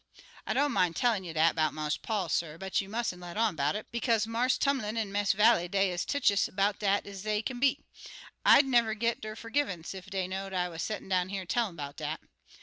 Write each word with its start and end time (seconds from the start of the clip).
I 0.47 0.55
don't 0.55 0.73
min' 0.73 0.95
tellin' 0.95 1.23
you 1.23 1.31
dat 1.31 1.53
'bout 1.53 1.75
Marse 1.75 1.95
Paul, 1.97 2.27
suh, 2.27 2.57
but 2.57 2.81
you 2.81 2.89
mustn't 2.89 3.21
let 3.21 3.37
on 3.37 3.55
'bout 3.55 3.75
it, 3.75 3.91
bekaze 3.91 4.25
Marse 4.25 4.57
Tumlin 4.57 4.97
an' 4.97 5.11
Miss 5.11 5.31
Vallie 5.33 5.67
des' 5.67 5.91
ez 5.91 6.05
tetchous 6.05 6.49
'bout 6.55 6.79
dat 6.79 7.05
ez 7.05 7.21
dey 7.21 7.43
kin 7.43 7.59
be. 7.59 7.77
I'd 8.43 8.65
never 8.65 8.95
git 8.95 9.21
der 9.21 9.35
fergivunce 9.35 9.93
ef 9.93 10.09
dey 10.09 10.27
know'd 10.27 10.53
I 10.55 10.69
was 10.69 10.81
settin' 10.81 11.07
down 11.09 11.29
here 11.29 11.45
tellin' 11.45 11.75
'bout 11.75 11.97
dat. 11.97 12.19